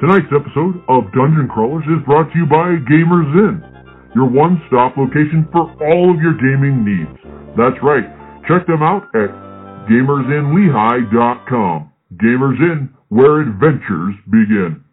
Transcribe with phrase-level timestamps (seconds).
[0.00, 3.62] Tonight's episode of Dungeon Crawlers is brought to you by Gamers Inn,
[4.14, 7.16] your one-stop location for all of your gaming needs.
[7.56, 8.04] That's right.
[8.48, 9.30] Check them out at
[9.88, 11.92] gamersinlehigh.com.
[12.20, 14.84] Gamers Inn, where adventures begin.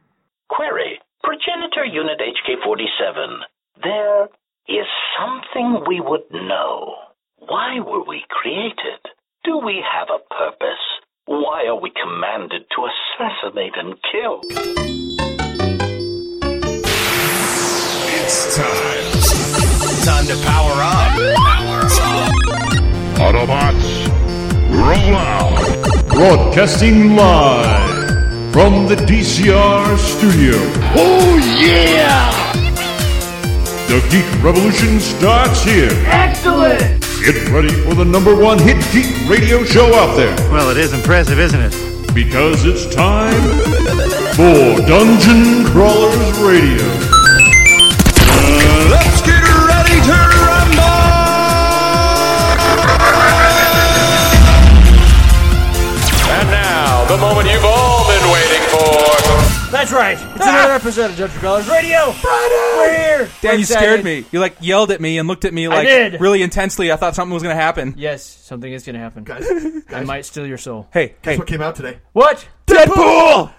[0.50, 1.00] Query.
[1.24, 3.40] Progenitor Unit HK47.
[3.82, 4.26] There
[4.68, 4.86] is
[5.18, 6.96] something we would know.
[7.40, 9.00] Why were we created?
[9.46, 10.84] Do we have a purpose?
[11.26, 14.42] Why are we commanded to assassinate and kill?
[18.20, 19.06] It's time.
[20.04, 21.16] Time to power up.
[21.38, 22.34] Power up.
[23.16, 24.08] Autobots,
[24.70, 26.10] roll out!
[26.10, 30.56] Broadcasting live from the DCR studio.
[30.98, 32.32] Oh, yeah!
[33.88, 35.92] The Geek Revolution starts here.
[36.06, 37.13] Excellent!
[37.24, 40.92] Get ready for the number one hit geek radio show out there Well, it is
[40.94, 41.74] impressive, isn't it?
[42.14, 43.42] because it's time
[44.36, 47.13] for Dungeon Crawlers Radio.
[60.74, 62.08] Another episode of Dungeon Crawlers Radio.
[62.24, 63.30] We're here.
[63.42, 64.26] Dan, We're you scared me.
[64.32, 66.20] You like yelled at me and looked at me like did.
[66.20, 66.92] really intensely.
[66.92, 67.94] I thought something was going to happen.
[67.96, 69.24] Yes, something is going to happen.
[69.24, 69.46] Guys,
[69.90, 70.88] I might steal your soul.
[70.92, 72.00] Hey, guess hey, what came out today?
[72.14, 72.48] What?
[72.66, 73.54] Deadpool!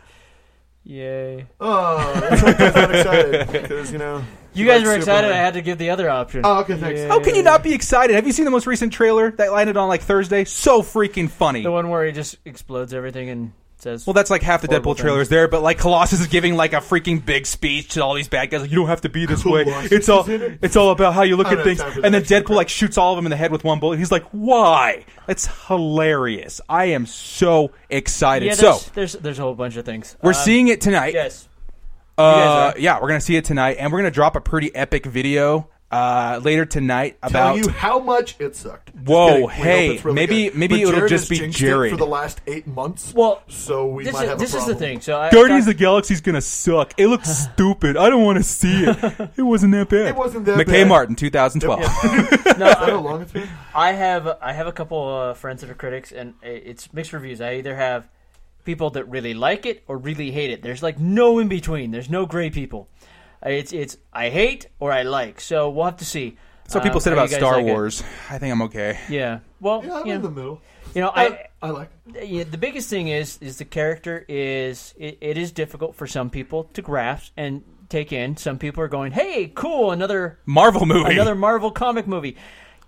[0.82, 1.46] Yay.
[1.60, 5.28] Oh, that's why I got excited because you know You guys like were excited.
[5.28, 5.32] Superman.
[5.32, 6.42] I had to give the other option.
[6.44, 7.00] Oh, okay, thanks.
[7.00, 7.08] Yeah.
[7.08, 8.14] How can you not be excited?
[8.14, 10.44] Have you seen the most recent trailer that landed on like Thursday?
[10.44, 11.62] So freaking funny.
[11.62, 13.52] The one where he just explodes everything and
[13.84, 16.56] says, Well, that's like half the Horrible Deadpool trailers there, but like Colossus is giving
[16.56, 18.62] like a freaking big speech to all these bad guys.
[18.62, 19.62] Like, you don't have to be this way.
[19.66, 20.58] It's all is in it?
[20.62, 21.78] it's all about how you look at things.
[21.80, 23.62] have time for And then Deadpool like shoots all of them in the head with
[23.62, 23.98] one bullet.
[23.98, 26.60] He's like, "Why?" That's hilarious.
[26.68, 28.46] I am so excited.
[28.46, 30.16] yeah, so there's, there's there's a whole bunch of things.
[30.22, 31.14] we're Um, seeing it tonight.
[31.14, 31.48] Yes.
[32.16, 35.68] Uh, yeah, we're gonna see it tonight, and we're gonna drop a pretty epic video
[35.90, 37.56] uh, later tonight Tell about.
[37.58, 38.90] you how much it sucked.
[38.90, 39.40] Whoa, kidding.
[39.40, 40.54] We hope hey, it's really maybe- good.
[40.56, 41.90] maybe But it'll Jared just be jinxed it Jared.
[41.92, 43.12] for the last eight months.
[43.14, 45.00] Well, so we This might is have this a is the thing.
[45.00, 46.94] So I, Guardians I of the Galaxy's gonna suck.
[46.96, 47.96] It looks stupid.
[47.96, 49.30] I don't want to see it.
[49.36, 50.06] It wasn't that bad.
[50.06, 50.66] It wasn't that bad.
[50.66, 50.88] McKay bad.
[50.88, 51.80] Martin, 2012.
[51.80, 53.48] no, Is that how I, long it's been?
[53.74, 57.40] I have I have a couple uh, friends that are critics, and it's mixed reviews.
[57.40, 58.08] I either have
[58.64, 60.62] people that really like it or really hate it.
[60.62, 61.90] There's like no in between.
[61.90, 62.88] There's no gray people.
[63.44, 65.40] It's it's I hate or I like.
[65.40, 66.36] So we'll have to see.
[66.64, 67.70] That's what people Um, said about Star like it.
[67.72, 68.02] Wars.
[68.30, 68.98] I think I'm okay.
[69.10, 69.40] Yeah.
[69.60, 70.62] Well, Yeah, I'm you in know, the middle.
[70.94, 71.90] you know, I, I I like.
[72.22, 76.30] yeah, the biggest thing is is the character is it, it is difficult for some
[76.30, 78.36] people to grasp and take in.
[78.38, 81.12] Some people are going, "Hey, cool, another Marvel movie.
[81.12, 82.36] another Marvel comic movie."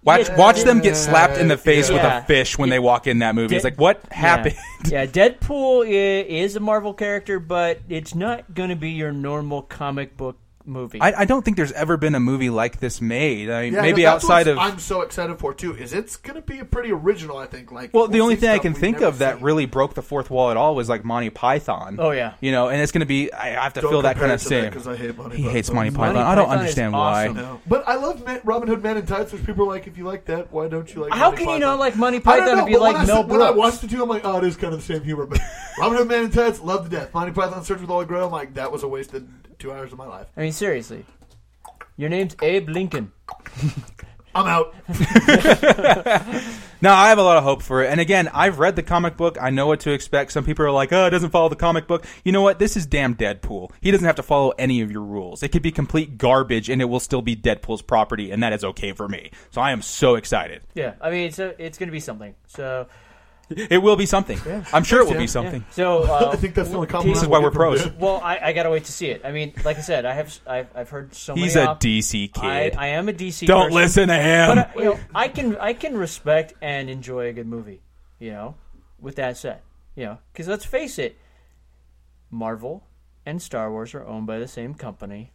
[0.02, 3.06] watch Yeah, watch them get slapped in the face with a fish when they walk
[3.08, 3.56] in that movie.
[3.56, 4.54] It's like, what happened?
[4.86, 9.10] Yeah, yeah Deadpool i- is a Marvel character, but it's not going to be your
[9.12, 11.00] normal comic book movie.
[11.00, 13.50] I, I don't think there's ever been a movie like this made.
[13.50, 14.58] I mean, Yeah, maybe that's outside what of.
[14.58, 15.74] I'm so excited for too.
[15.76, 17.36] Is it's going to be a pretty original?
[17.38, 17.70] I think.
[17.72, 19.34] Like, well, the we'll only see thing I stuff can we've think never of that
[19.36, 19.44] seen.
[19.44, 21.96] really broke the fourth wall at all was like Monty Python.
[21.98, 22.34] Oh, yeah.
[22.40, 23.32] you know, and it's going to be.
[23.32, 24.72] I have to Don't feel that compare kind of it to that same.
[24.72, 25.76] 'cause I hate Monty he hates Python.
[25.76, 26.14] Monty Python.
[26.14, 27.24] Monty I don't Python is understand why.
[27.28, 27.36] awesome.
[27.36, 27.60] No.
[27.66, 30.04] But I love Man, Robin Hood Men in Tights, which people are like, if you
[30.04, 31.60] like that, why don't you like How Monty can you Python?
[31.60, 33.30] not like Monty I don't Python know, if you but when like I Mel said-
[33.30, 33.58] When I Brooks?
[33.58, 35.26] watched the two, I'm like, oh, it is kind of the same humor.
[35.26, 35.40] But
[35.78, 37.12] Robin Hood Men in Tights, love to death.
[37.12, 39.28] Monty Python Search for the Holy Grail, I'm like, that was a wasted
[39.58, 40.26] two hours of my life.
[40.36, 41.04] I mean, seriously,
[41.96, 43.12] your name's Abe Lincoln.
[44.34, 44.74] I'm out.
[46.82, 47.90] No, I have a lot of hope for it.
[47.90, 49.38] And again, I've read the comic book.
[49.40, 50.32] I know what to expect.
[50.32, 52.58] Some people are like, "Oh, it doesn't follow the comic book." You know what?
[52.58, 53.70] This is damn Deadpool.
[53.80, 55.42] He doesn't have to follow any of your rules.
[55.42, 58.62] It could be complete garbage, and it will still be Deadpool's property, and that is
[58.62, 59.30] okay for me.
[59.50, 60.62] So I am so excited.
[60.74, 62.34] Yeah, I mean, it's a, it's going to be something.
[62.46, 62.86] So,
[63.48, 64.40] It will be something.
[64.72, 65.26] I'm sure it will be Yeah.
[65.26, 65.64] something.
[65.70, 67.14] so uh, I think that's the only Keith- compliment.
[67.16, 67.88] This is why we're pros.
[67.92, 69.22] Well, I, I got to wait to see it.
[69.24, 71.44] I mean, like I said, I have I've, I've heard so many.
[71.44, 72.42] He's a op- DC kid.
[72.44, 73.46] I, I am a DC.
[73.46, 74.48] Don't person, listen to him.
[74.56, 77.82] But uh, you know, I can I can respect and enjoy a good movie.
[78.18, 78.54] You know,
[78.98, 79.60] with that said,
[79.94, 81.16] you know, because let's face it,
[82.30, 82.84] Marvel
[83.24, 85.32] and Star Wars are owned by the same company.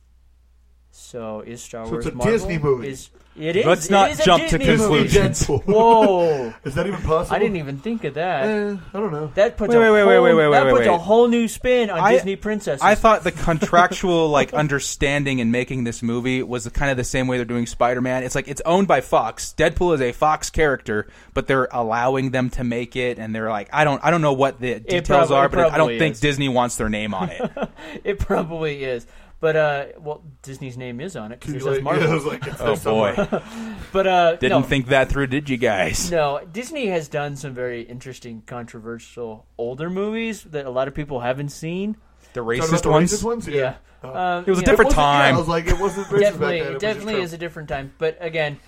[0.91, 2.33] So is Star So Wars it's a Marvel?
[2.33, 2.89] Disney movie.
[2.89, 3.65] Is it is?
[3.65, 5.43] Let's not is jump to Disney conclusions.
[5.43, 5.63] Deadpool.
[5.65, 6.53] Whoa!
[6.65, 7.33] Is that even possible?
[7.33, 8.43] I didn't even think of that.
[8.43, 9.31] Eh, I don't know.
[9.35, 11.29] That puts Wait, a wait, wait, wait, whole, wait, wait, that wait, puts a whole
[11.29, 12.81] new spin on I- Disney princesses.
[12.81, 17.27] I thought the contractual like understanding in making this movie was kind of the same
[17.27, 18.23] way they're doing Spider-Man.
[18.23, 19.55] It's like it's owned by Fox.
[19.57, 23.69] Deadpool is a Fox character, but they're allowing them to make it, and they're like,
[23.71, 26.19] I don't, I don't know what the details probably- are, but I don't probably think.
[26.19, 27.49] Disney wants their name on it.
[28.03, 29.07] it probably is.
[29.41, 32.03] But uh, well, Disney's name is on it because it You says like- Marvel.
[32.05, 33.15] yeah, I was like, it's oh boy,
[33.91, 36.09] but uh, didn't no, think that through, did you guys?
[36.11, 41.19] No, Disney has done some very interesting, controversial older movies that a lot of people
[41.19, 41.97] haven't seen.
[42.33, 43.11] The racist the ones?
[43.11, 43.47] racist ones?
[43.47, 43.75] Yeah.
[44.03, 45.35] Um, It was a different Wasn't- yeah, time.
[45.35, 46.67] I was like, it wasn't racist definitely, back then.
[46.69, 47.93] It was definitely just is a different time.
[47.97, 48.59] But again,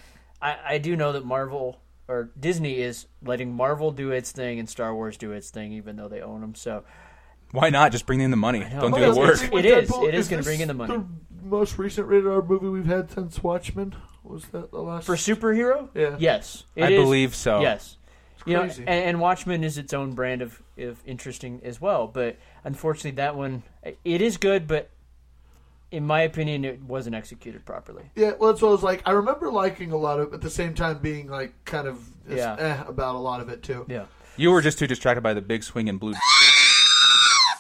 [0.42, 4.68] I, I do know that Marvel or Disney is letting Marvel do its thing and
[4.68, 6.56] Star Wars do its thing, even though they own them.
[6.56, 6.84] So
[7.54, 7.92] Why not?
[7.92, 8.60] Just bring in the money.
[8.62, 9.54] Don't do Well, the work.
[9.54, 9.90] It is.
[9.94, 10.98] It is gonna bring in the money.
[10.98, 15.16] The most recent rated R movie we've had since Watchmen was that the last for
[15.16, 16.16] superhero, Yeah.
[16.18, 17.62] yes, it I is- believe so.
[17.62, 17.98] Yes,
[18.46, 18.88] you know, and, crazy.
[18.88, 22.08] and Watchmen is its own brand of, of interesting as well.
[22.08, 23.62] But unfortunately, that one
[24.04, 24.90] it is good, but
[25.92, 28.06] in my opinion, it wasn't executed properly.
[28.16, 29.04] Yeah, well, that's what I was like.
[29.06, 32.00] I remember liking a lot of, it, at the same time being like kind of
[32.28, 32.56] Yeah.
[32.58, 33.86] eh, about a lot of it too.
[33.88, 34.06] Yeah.
[34.38, 36.14] You were just too distracted by the big swing and blue.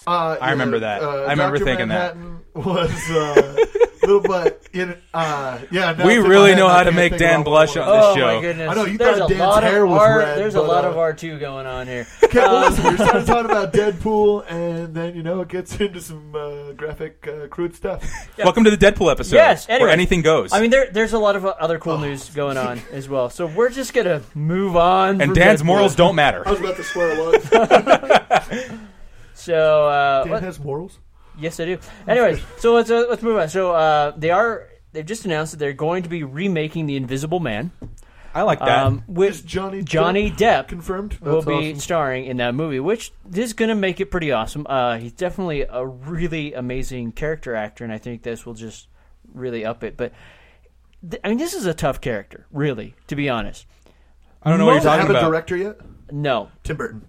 [0.06, 1.02] Uh, I remember that.
[1.02, 1.66] Uh, I remember Dr.
[1.66, 2.16] thinking that.
[2.18, 3.66] Manhattan Was uh,
[4.04, 5.94] little, but in, uh, yeah.
[5.94, 8.36] now We really know how to make Dan blush on it this oh show.
[8.36, 8.70] my goodness!
[8.70, 10.62] I know, you there's thought a Dan's lot hair of was R, red, There's a
[10.62, 12.06] lot uh, of R two going on here.
[12.24, 15.80] Okay, well, Um, listen, we started talking about Deadpool, and then you know it gets
[15.80, 18.04] into some uh, graphic, uh, crude stuff.
[18.38, 19.36] Welcome to the Deadpool episode.
[19.38, 20.52] Yes, Where anything goes.
[20.52, 21.80] I mean, there, there's a lot of other Oh.
[21.80, 23.30] cool news going on as well.
[23.30, 25.22] So we're just gonna move on.
[25.22, 25.66] and Dan's Deadpool.
[25.66, 26.48] morals don't matter.
[26.48, 28.70] I was about to swear a lot.
[29.44, 31.00] So uh, Dan let- has morals.
[31.40, 31.78] yes, I do.
[32.08, 33.50] Anyways, so let's uh, let's move on.
[33.50, 37.40] So uh, they are they've just announced that they're going to be remaking the Invisible
[37.40, 37.72] Man.
[38.36, 38.80] I like that.
[38.88, 41.20] Um, Is with Johnny Johnny Depp confirmed?
[41.22, 41.80] will That's be awesome.
[41.80, 44.66] starring in that movie, which is going to make it pretty awesome.
[44.68, 48.88] Uh, he's definitely a really amazing character actor, and I think this will just
[49.36, 49.98] really up it.
[49.98, 50.14] But
[51.08, 53.68] th- I mean, this is a tough character, really, to be honest.
[54.42, 55.30] I don't know what you're Does it talking have a about.
[55.30, 55.78] director yet?
[56.12, 57.06] No, Tim Burton.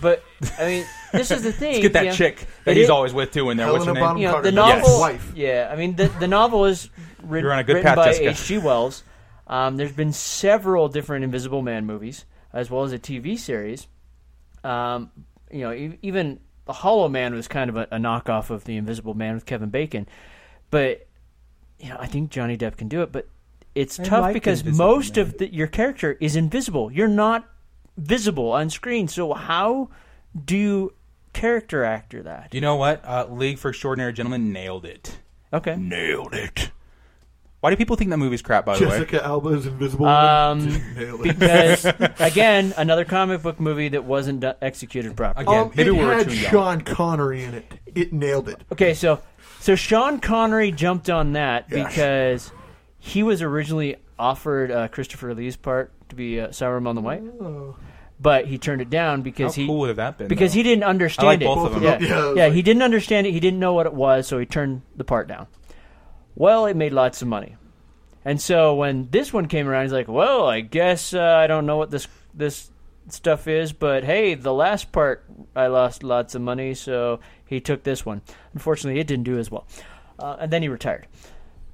[0.00, 0.22] But
[0.58, 1.72] I mean, this is the thing.
[1.74, 3.70] Let's get that you know, chick that it he's is- always with too in there.
[3.72, 4.04] What's her Helena name?
[4.08, 4.82] Bonham you know, Carter, the Yes.
[4.86, 5.00] novel.
[5.00, 5.32] wife.
[5.34, 6.90] Yeah, I mean, the the novel is
[7.22, 8.30] writ- You're on a good written path, by Jessica.
[8.30, 8.58] H.G.
[8.58, 9.02] Wells.
[9.46, 13.86] Um, there's been several different Invisible Man movies, as well as a TV series.
[14.64, 15.10] Um,
[15.50, 18.76] you know, e- even the Hollow Man was kind of a, a knockoff of the
[18.76, 20.06] Invisible Man with Kevin Bacon,
[20.70, 21.06] but
[21.78, 23.12] you know, I think Johnny Depp can do it.
[23.12, 23.26] But
[23.74, 25.26] it's I tough like because Invisible most Man.
[25.26, 26.90] of the, your character is invisible.
[26.92, 27.48] You're not
[27.98, 29.08] visible on screen.
[29.08, 29.90] So how
[30.44, 30.94] do you
[31.32, 32.54] character actor that?
[32.54, 33.04] You know what?
[33.04, 35.18] Uh, League for Extraordinary Gentlemen nailed it.
[35.52, 35.76] Okay.
[35.76, 36.70] Nailed it.
[37.60, 38.66] Why do people think that movie's crap?
[38.66, 40.06] By the way, Jessica Alba is invisible.
[40.06, 40.64] Um,
[40.94, 41.38] Nailed it.
[41.40, 41.84] because
[42.20, 45.44] again, another comic book movie that wasn't do- executed properly.
[45.44, 46.50] Again, Um, maybe it we were had too young.
[46.52, 47.74] Sean Connery in it.
[47.86, 48.62] It nailed it.
[48.70, 49.20] Okay, so
[49.58, 51.88] so Sean Connery jumped on that Yes.
[51.88, 52.52] because
[53.00, 57.22] he was originally offered uh, Christopher Lee's part to be uh, Saruman the White,
[58.20, 60.28] but he turned it down How because he cool would have that been?
[60.28, 60.56] because though?
[60.56, 61.44] he didn't understand I like it.
[61.44, 61.82] both of them.
[61.82, 63.32] Yeah, Yeah, yeah, like- he didn't understand it.
[63.32, 65.46] He didn't know what it was, so he turned the part down.
[66.34, 67.56] Well, it made lots of money,
[68.24, 71.66] and so when this one came around, he's like, "Well, I guess uh, I don't
[71.66, 72.70] know what this this
[73.08, 75.24] stuff is, but hey, the last part
[75.56, 78.22] I lost lots of money, so he took this one.
[78.52, 79.66] Unfortunately, it didn't do as well,
[80.20, 81.06] uh, and then he retired.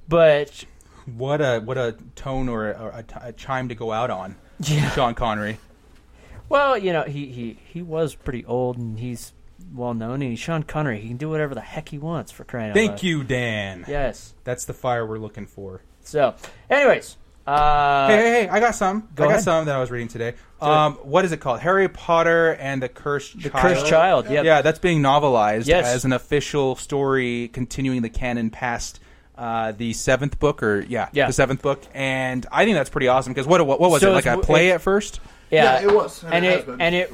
[0.07, 0.65] But
[1.05, 4.09] what a what a tone or a, or a, t- a chime to go out
[4.09, 4.35] on.
[4.61, 4.89] Yeah.
[4.91, 5.57] Sean Connery.
[6.49, 9.33] Well, you know, he he he was pretty old, and he's
[9.73, 10.99] well known, and he's Sean Connery.
[10.99, 12.87] He can do whatever the heck he wants for crying out loud.
[12.87, 13.85] Thank you, Dan.
[13.87, 14.33] Yes.
[14.43, 15.81] That's the fire we're looking for.
[16.01, 16.35] So,
[16.69, 18.49] anyways, uh, hey, hey, hey!
[18.49, 19.07] I got some.
[19.15, 19.43] go I got ahead.
[19.43, 20.33] some that I was reading today.
[20.61, 21.59] Um, what is it called?
[21.61, 23.43] Harry Potter and the Cursed Child.
[23.43, 23.61] the Child.
[23.75, 24.29] cursed child.
[24.29, 24.45] Yep.
[24.45, 25.85] Yeah, that's being novelized Yes.
[25.85, 28.99] as an official story, continuing the canon past
[29.37, 31.27] uh, the seventh book, or yeah, Yeah.
[31.27, 31.83] the seventh book.
[31.93, 34.43] And I think that's pretty awesome because what what, what was So it like it's-
[34.43, 35.19] a play at first?
[35.55, 36.81] Yeah, Yeah, it was, and and, it it, has been.
[36.81, 37.13] and it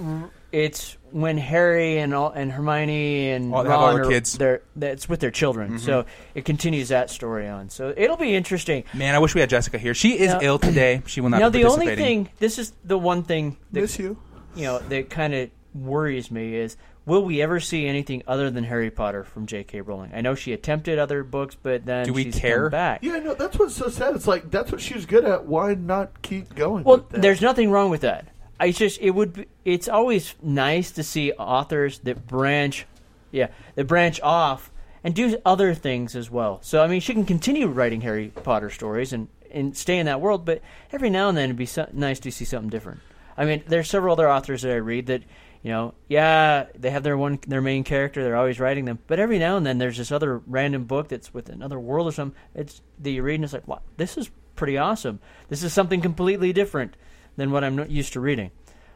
[0.52, 4.32] it's when Harry and all, and Hermione and All- Ron have all their are- kids.
[4.34, 4.40] Mm-hmm.
[4.40, 5.80] They're, that's with their children.
[5.80, 6.06] So
[6.36, 7.70] it continues that story on.
[7.70, 8.84] So it'll be interesting.
[8.94, 9.94] Man, I wish we had Jessica here.
[9.94, 11.02] She is Now- ill today.
[11.06, 13.98] She will not now be the only thing, this is the one thing that Miss
[14.00, 14.18] you.
[14.56, 18.64] you know that kind of worries me is will we ever see anything other than
[18.66, 19.82] Harry Potter from J.K.
[19.82, 20.12] Rowling?
[20.14, 22.64] I know she attempted other books, but then Do we she's care?
[22.64, 23.04] come back.
[23.04, 24.16] Yeah, no, that's what's so sad.
[24.16, 25.46] It's like that's what she was good at.
[25.46, 26.84] Why not keep going?
[26.84, 27.22] Well, with that?
[27.22, 28.28] there's nothing wrong with that.
[28.60, 32.86] I just it would be, it's always nice to see authors that branch,
[33.32, 34.72] yeah, that branch off
[35.04, 36.60] and do other things as well.
[36.62, 40.22] So I mean, she can continue writing Harry Potter stories and and stay in that
[40.22, 40.62] world, but
[40.94, 43.00] every now and then it'd be so, nice to see something different.
[43.36, 45.24] I mean, there's several other authors that I read that.
[45.64, 48.24] You know, yeah, they have their one their main character.
[48.24, 51.34] They're always writing them, but every now and then there's this other random book that's
[51.34, 52.40] with another world or something.
[52.56, 55.20] It's that you read and it's like, wow, this is pretty awesome.
[55.50, 56.96] This is something completely different
[57.36, 58.52] than what I'm used to reading.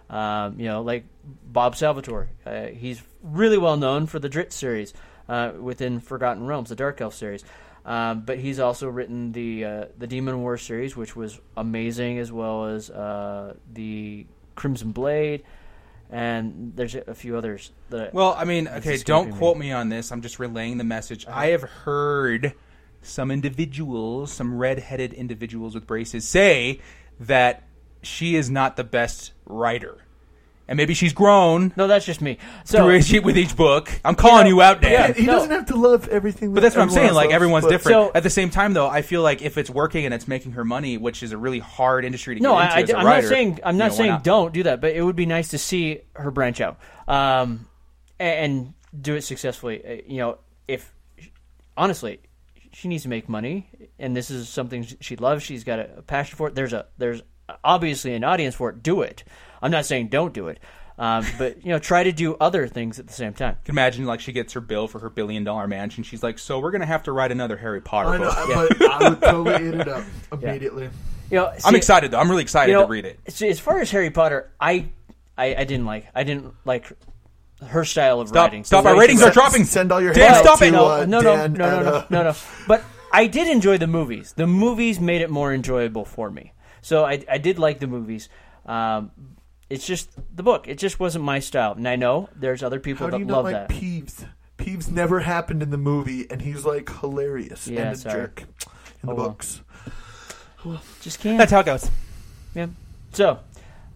[0.10, 2.30] Um, you know, like Bob Salvatore.
[2.46, 4.94] Uh, he's really well known for the Drizzt series
[5.30, 7.44] uh, within Forgotten Realms, the Dark Elf series.
[7.86, 12.32] Um, but he's also written the uh, the Demon War series, which was amazing, as
[12.32, 15.44] well as uh, the Crimson Blade.
[16.10, 18.14] And there's a few others that.
[18.14, 19.38] Well, I mean, okay, don't me.
[19.38, 20.12] quote me on this.
[20.12, 21.26] I'm just relaying the message.
[21.26, 21.40] Uh-huh.
[21.40, 22.54] I have heard
[23.02, 26.80] some individuals, some red-headed individuals with braces, say
[27.20, 27.64] that
[28.02, 30.05] she is not the best writer,
[30.68, 32.38] and maybe she's grown no, that's just me.
[32.64, 33.90] So through each, with each book.
[34.04, 34.92] I'm calling you out, Dan.
[34.92, 35.34] Yeah, He No.
[35.34, 36.54] doesn't have to love everything.
[36.54, 37.14] But that's what I'm saying.
[37.14, 37.96] Like everyone's different.
[37.96, 40.54] So- At the same time, though, I feel like if it's working and it's making
[40.54, 42.90] her money, which is a really hard industry to no, get I, into I, as
[42.90, 44.94] a am writer, not saying I'm you not know, why saying don't do that, but
[44.94, 47.68] it would be nice to see her branch out um,
[48.20, 49.84] and, and do it successfully.
[49.86, 50.92] Uh, You know, if
[51.78, 52.20] honestly,
[52.72, 53.70] she needs to make money,
[54.00, 55.44] and this is something she loves.
[55.44, 56.56] She's got a, a passion for it.
[56.56, 57.22] There's a there's
[57.64, 58.82] obviously an audience for it.
[58.84, 59.24] Do it.
[59.62, 60.60] I'm not saying don't do it,
[60.98, 63.58] um, but you know, try to do other things at the same time.
[63.66, 66.04] can imagine like she gets her bill for her billion dollar mansion.
[66.04, 68.78] She's like, so we're gonna have to write another Harry Potter I know, book.
[68.80, 70.90] but I would totally eat it up immediately.
[71.30, 72.20] You know, I'm excited though.
[72.20, 73.20] I'm really excited you know, to read it.
[73.30, 74.90] see, As far as Harry Potter, I,
[75.38, 76.08] I, I didn't like.
[76.14, 76.92] I didn't like
[77.66, 78.46] her style of Stop!
[78.46, 78.64] writing.
[78.64, 78.84] Stop!
[78.84, 79.66] The Our ratings are dropping.
[79.66, 80.72] Send all your Dan, hate stop to, it!
[80.72, 82.36] No, uh, no, no, no, no, no, uh, no, no.
[82.68, 84.34] But I did enjoy the movies.
[84.34, 86.54] The movies made it more enjoyable for me.
[86.82, 88.30] So I, I did like the movies.
[88.66, 89.12] Um,
[89.70, 90.68] it's just the book.
[90.68, 91.74] It just wasn't my style.
[91.74, 93.70] And I know there's other people How do that you not love like that.
[93.70, 94.26] Peeves?
[94.58, 98.16] Peeves never happened in the movie, and he's like hilarious Yeah, and a sorry.
[98.22, 98.48] jerk in
[99.08, 99.28] the Oh, well.
[99.30, 99.62] books.
[101.02, 101.38] just can't.
[101.38, 101.90] That's how it goes.
[102.54, 102.68] Yeah.
[103.14, 103.40] So,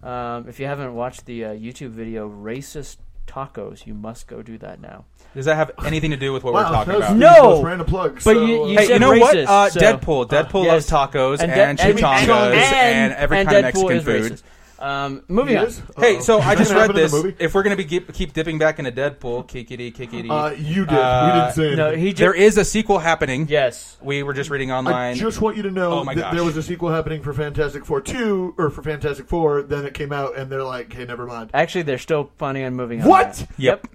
[0.02, 4.58] um, if you haven't watched the uh, YouTube video "Racist Tacos," you must go do
[4.58, 5.04] that now.
[5.34, 7.16] Does that have anything to do with what Wow, we're talking about?
[7.16, 7.54] No!
[7.54, 8.24] those random plugs.
[8.24, 9.36] But so, you- uh, you Hey, said you know what?
[9.36, 10.28] racist, Uh, so- Deadpool.
[10.28, 10.90] Deadpool yes.
[10.92, 14.04] loves tacos and, And, De- chimichangas and, and, every and kind of Deadpool Mexican is
[14.04, 14.32] food.
[14.32, 14.42] racist.
[14.80, 15.66] Um, moving he on.
[15.66, 15.82] is?
[15.98, 17.12] Hey, so I just read this.
[17.38, 20.30] If we're gonna be keep, keep dipping back into Deadpool, kickity, kickity.
[20.30, 20.94] Uh, you did.
[20.98, 21.76] Uh, we didn't say anything.
[21.76, 23.46] No, he there just is a sequel happening.
[23.48, 23.98] yes.
[24.00, 24.94] We were just reading online.
[24.94, 25.16] I online.
[25.16, 26.34] just want you to know Oh my that gosh.
[26.34, 29.92] there was a sequel happening for Fantastic Four 2, or for Fantastic Four, then it
[29.92, 31.50] came out, and they're like, hey, never mind.
[31.52, 33.02] Actually, they're still planning on moving.
[33.02, 33.34] on What?
[33.34, 33.48] that.
[33.58, 33.86] Yep.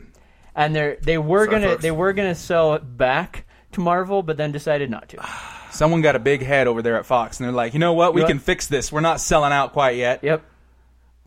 [0.55, 1.81] And they're they were Sorry, gonna folks.
[1.81, 5.17] they were gonna sell it back to Marvel, but then decided not to.
[5.71, 8.13] Someone got a big head over there at Fox, and they're like, you know what?
[8.13, 8.91] We You know can fix this.
[8.91, 10.23] We're not selling out quite yet.
[10.23, 10.43] Yep.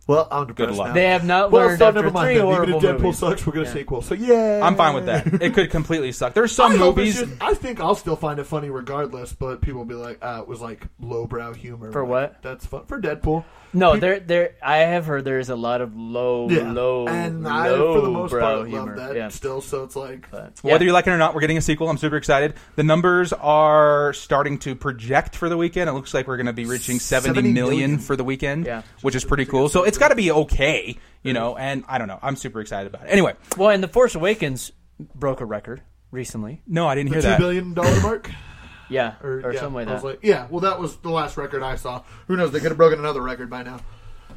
[0.09, 0.89] Well, I'm depressed luck.
[0.89, 0.95] now.
[0.95, 2.27] They have not well, learned so after never mind.
[2.29, 2.45] three then.
[2.47, 3.19] horrible Even if Deadpool movies.
[3.19, 3.75] sucks, we're going to Yeah.
[3.75, 4.03] sequel.
[4.03, 4.61] So, yeah.
[4.65, 5.27] I'm fine with that.
[5.43, 6.33] It could completely suck.
[6.35, 7.31] There's some I hope it's movies.
[7.37, 10.41] just- I think I'll still find it funny regardless, but people will be like, ah,
[10.41, 11.93] it was like lowbrow humor.
[11.93, 12.43] For Like, what?
[12.43, 12.87] That's fun.
[12.87, 13.45] For Deadpool.
[13.73, 16.73] No, Pe- there there I have heard there's a lot of low Yeah.
[16.73, 18.97] low and low I, for the most brow part, humor.
[18.97, 19.29] love that yeah.
[19.29, 19.61] still.
[19.61, 21.89] So it's like, But, Whether you like it or not, we're getting a sequel.
[21.89, 22.55] I'm super excited.
[22.77, 25.91] The numbers are starting to project for the weekend.
[25.91, 27.99] It looks like we're going to be reaching 70 70 million million.
[27.99, 28.83] for the weekend, Yeah.
[29.03, 29.69] which is pretty cool.
[29.69, 31.57] So it's got to be okay, you know.
[31.57, 32.19] And I don't know.
[32.23, 33.11] I'm super excited about it.
[33.11, 34.73] Anyway, Well, and The Force Awakens
[35.15, 36.63] broke a record recently.
[36.67, 37.39] no, I didn't the hear two that.
[37.39, 38.31] billion dollar mark.
[38.89, 40.09] Yeah, Or, or, yeah, something like I was that.
[40.09, 42.03] like, yeah, well, that was the last record I saw.
[42.27, 42.53] Who knows?
[42.53, 43.81] They could have broken another record by now.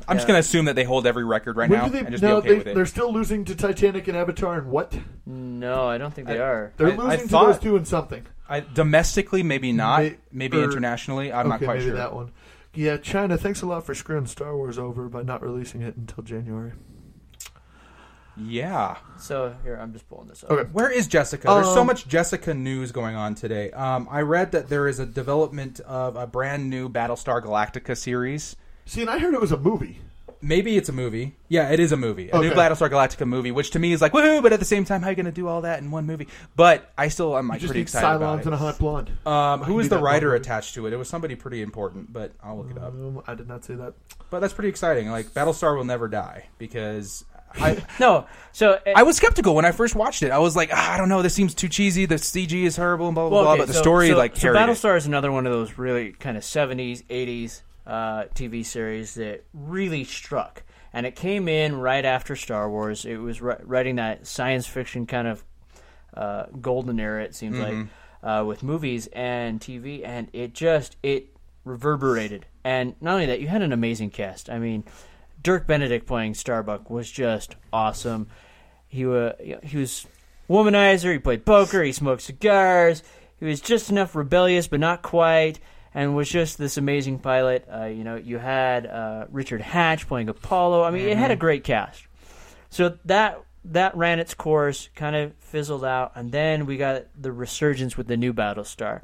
[0.07, 2.09] I'm just going to assume that they hold every record right When now they, and
[2.11, 2.75] just no, be okay they, with it.
[2.75, 4.97] they're still losing to Titanic and Avatar and what?
[5.25, 6.73] no, I don't think they are.
[6.77, 8.25] They're I- I losing to thought- those two and something.
[8.49, 10.01] I, domestically, maybe not.
[10.03, 11.95] May- maybe or- internationally, I'm okay, not quite maybe sure.
[11.97, 12.31] that one.
[12.73, 13.37] Yeah, China.
[13.37, 16.71] Thanks a lot for screwing Star Wars over by not releasing it until January.
[18.37, 18.97] Yeah.
[19.17, 20.51] So here, I'm just pulling this up.
[20.51, 20.69] Okay.
[20.71, 21.47] Where is Jessica?
[21.47, 23.71] There's so Um, much Jessica news going on today.
[23.71, 28.55] Um, I read that there is a development of a brand new Battlestar Galactica series.
[28.85, 29.99] See, and I heard it was a movie.
[30.43, 31.35] Maybe it's a movie.
[31.49, 32.31] Yeah, it is a movie.
[32.31, 32.55] A new Okay.
[32.55, 35.07] Battlestar Galactica movie, which to me is like woohoo, but at the same time, how
[35.09, 36.27] are you going to do all that in one movie?
[36.55, 38.59] But I still am You like just pretty need excited about Cylons and a it.
[38.59, 39.11] hot blonde.
[39.27, 40.37] Um, who I is need the writer one.
[40.37, 40.93] attached to it?
[40.93, 42.85] It was somebody pretty important, but I'll look it up.
[42.87, 43.93] Um, I did not say that.
[44.31, 45.11] But that's pretty exciting.
[45.11, 47.23] Like Battlestar will never die because
[47.59, 50.31] I No, so uh, I was skeptical when I first watched it.
[50.31, 52.05] I was like, ah, I don't know, this seems too cheesy.
[52.05, 53.51] The CG is horrible and blah blah Well, blah.
[53.53, 54.53] okay, But the so- story so, like so.
[54.53, 59.43] Battlestar is another one of those really kind of 70s, 80s uh, TV series that
[59.53, 63.05] really struck, and it came in right after Star Wars.
[63.05, 65.43] It was ri- writing that science fiction kind of
[66.15, 67.23] uh, golden era.
[67.23, 67.87] It seems like
[68.23, 71.29] uh, with movies and TV, and it just it
[71.65, 72.45] reverberated.
[72.63, 74.49] And not only that, you had an amazing cast.
[74.49, 74.83] I mean,
[75.41, 78.27] Dirk Benedict playing Starbuck was just awesome.
[78.87, 79.33] He was
[79.63, 80.05] he was
[80.49, 81.11] womanizer.
[81.13, 81.81] He played poker.
[81.83, 83.03] He smoked cigars.
[83.39, 85.59] He was just enough rebellious, but not quite,
[85.93, 87.67] and was just this amazing pilot.
[87.73, 90.83] Uh, you know, you had uh, Richard Hatch playing Apollo.
[90.83, 92.05] I mean, it had a great cast.
[92.69, 97.31] So that that ran its course, kind of fizzled out, and then we got the
[97.31, 99.01] resurgence with the new Battlestar,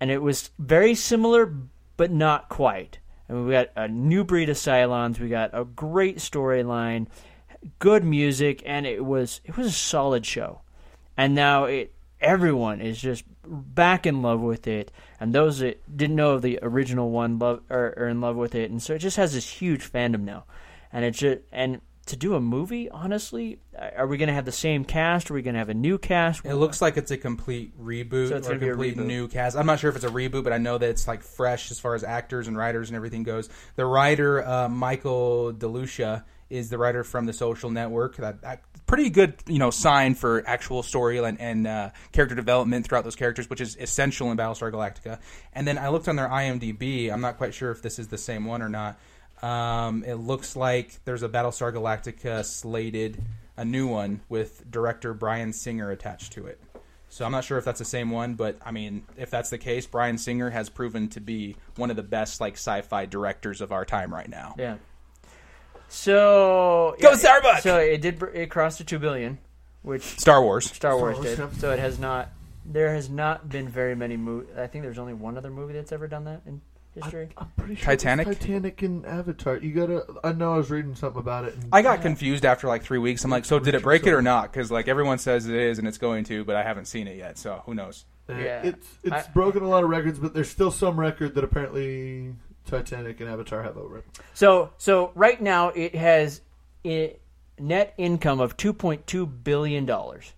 [0.00, 1.52] and it was very similar,
[1.96, 2.98] but not quite.
[3.28, 5.18] And we got a new breed of Cylons.
[5.18, 7.06] We got a great storyline,
[7.78, 10.60] good music, and it was it was a solid show.
[11.16, 14.90] And now it everyone is just back in love with it,
[15.20, 18.54] and those that didn't know of the original one love are, are in love with
[18.54, 20.44] it, and so it just has this huge fandom now,
[20.92, 23.58] and it just and to do a movie, honestly,
[23.96, 25.30] are we going to have the same cast?
[25.30, 26.44] Are we going to have a new cast?
[26.44, 29.06] It looks like it's a complete reboot So it's or a a complete reboot.
[29.06, 29.56] new cast.
[29.56, 31.80] I'm not sure if it's a reboot, but I know that it's like fresh as
[31.80, 33.48] far as actors and writers and everything goes.
[33.76, 38.16] The writer uh, Michael De Luca is the writer from The Social Network.
[38.16, 42.86] That, that pretty good, you know, sign for actual story and, and uh, character development
[42.86, 45.18] throughout those characters, which is essential in Battlestar Galactica.
[45.52, 47.10] And then I looked on their IMDb.
[47.10, 48.98] I'm not quite sure if this is the same one or not.
[49.42, 53.22] Um, it looks like there's a Battlestar Galactica slated,
[53.56, 56.60] a new one with director Bryan Singer attached to it.
[57.08, 59.58] So I'm not sure if that's the same one, but I mean, if that's the
[59.58, 63.70] case, Bryan Singer has proven to be one of the best like sci-fi directors of
[63.70, 64.56] our time right now.
[64.58, 64.76] Yeah.
[65.88, 67.60] So Go yeah, Starbucks!
[67.60, 68.20] So it did.
[68.34, 69.38] It crossed to two billion,
[69.82, 70.64] which Star Wars.
[70.72, 71.38] Star Wars Wars, did.
[71.38, 71.50] yeah.
[71.58, 72.30] So it has not.
[72.66, 74.48] There has not been very many movies.
[74.58, 76.62] I think there's only one other movie that's ever done that in
[76.94, 77.28] history.
[77.36, 78.26] I'm pretty sure Titanic?
[78.28, 79.56] it's Titanic and Avatar.
[79.58, 80.04] You gotta.
[80.22, 81.54] I know I was reading something about it.
[81.54, 83.24] and- I got confused after like three weeks.
[83.24, 84.52] I'm like, so did it break it or not?
[84.52, 87.16] Because like everyone says it is and it's going to, but I haven't seen it
[87.16, 88.04] yet, so who knows?
[88.28, 88.62] Uh, Yeah.
[88.62, 92.34] It's it's I- broken a lot of records, but there's still some record that apparently
[92.66, 94.04] Titanic and Avatar have over it.
[94.32, 96.40] So so right now it has
[96.86, 97.16] i
[97.58, 100.32] net income of two point two billion dollars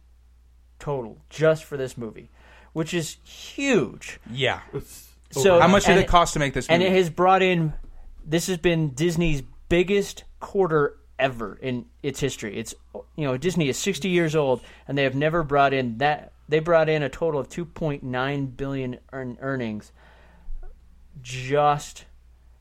[0.79, 2.31] total just for this movie,
[2.73, 4.21] which is huge.
[4.31, 4.61] Yeah.
[4.75, 5.06] It's
[5.43, 7.73] So How much did it cost to make this And it has brought in.
[8.25, 12.59] This has been Disney's biggest quarter ever in its history.
[12.59, 12.75] It's
[13.17, 16.33] you know Disney is 60 years old and they have never brought in that.
[16.49, 19.93] They brought in a total of 2.9 billion earn, earnings
[21.23, 22.05] just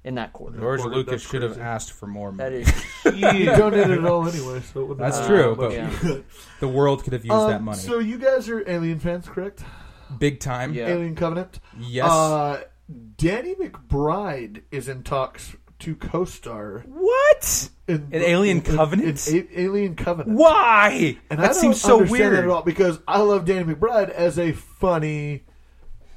[0.03, 0.60] in that quarter.
[0.60, 2.32] George Quarter, Lucas should have asked for more.
[2.32, 2.63] That money.
[2.63, 3.58] is you huge.
[3.58, 6.17] donated it all anyway, so it That's have true, much but yeah.
[6.60, 7.79] the world could have used Um, that money.
[7.79, 9.63] So you guys are Alien fans, correct?
[10.19, 10.74] Big time.
[10.74, 10.88] Yeah.
[10.88, 11.59] Alien Covenant.
[11.79, 12.09] Yes.
[12.09, 12.63] Uh,
[13.17, 17.69] Danny McBride is in talks to co-star what?
[17.88, 19.27] in, In Alien in- Covenant?
[19.27, 20.38] In, A- Alien Covenant.
[20.38, 21.17] Why?
[21.29, 22.33] And that I don't seems so understand weird.
[22.38, 25.43] that at all because I love Danny McBride as a funny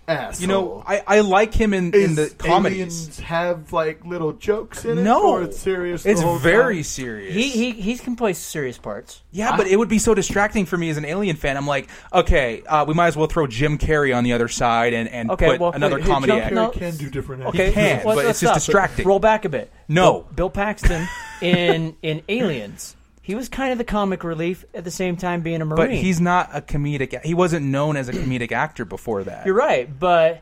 [0.09, 0.41] asshole.
[0.41, 2.79] You know, I, I like him in, in the Is comedies.
[2.79, 5.03] Aliens have like little jokes in it?
[5.03, 6.03] No, or it's serious.
[6.03, 6.83] the It's whole very time?
[6.85, 7.35] serious.
[7.35, 9.23] He he he can play serious parts.
[9.31, 11.57] yeah, but it would be so distracting for me as an Alien fan.
[11.57, 14.95] I'm like, okay, uh, we might as well throw Jim Carrey on the other side
[14.95, 16.53] and, and Okay, put well, another hey, comedy Jim act.
[16.53, 16.71] Carrey No.
[16.71, 17.43] can do different.
[17.45, 17.75] Okay, actions.
[17.75, 18.55] can, let's- but let's it's just stop.
[18.57, 19.07] distracting.
[19.07, 19.71] Roll back a bit.
[19.89, 20.21] No.
[20.23, 21.07] Bill, Bill Paxton
[21.41, 22.95] in in Aliens.
[23.29, 25.77] He was kind of the comic relief at the same time being a marine.
[25.77, 27.23] But he's not a comedic.
[27.23, 29.45] He wasn't known as a comedic actor before that.
[29.45, 30.41] You're right, but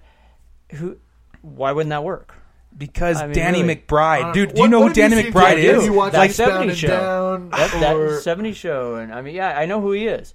[0.71, 0.97] who?
[1.43, 2.33] Why wouldn't that work?
[2.79, 3.77] because I mean, Danny really.
[3.77, 4.51] McBride, dude.
[4.51, 5.85] Do you What- know what who have you Danny McBride is?
[5.87, 6.89] You watch That Eastbound 70 show.
[6.89, 10.35] Down, That, that or 70 show, and I mean, yeah, I know who he is.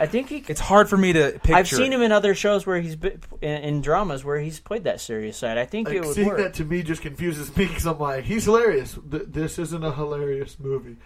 [0.00, 0.42] I think he.
[0.48, 1.54] It's hard for me to picture.
[1.54, 4.84] I've seen him in other shows where he's been, in, in dramas where he's played
[4.84, 5.58] that serious side.
[5.58, 6.38] I think like, it would seeing work.
[6.38, 8.98] that to me just confuses me because I'm like, he's hilarious.
[9.10, 10.96] Th- this isn't a hilarious movie,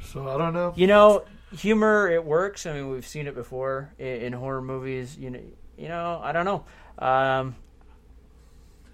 [0.00, 0.72] so I don't know.
[0.76, 1.24] You know,
[1.56, 2.66] humor it works.
[2.66, 5.16] I mean, we've seen it before in, in horror movies.
[5.16, 5.40] You know,
[5.76, 6.64] you know, I don't know.
[6.98, 7.56] Um,